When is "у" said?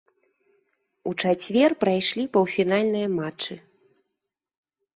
1.11-1.13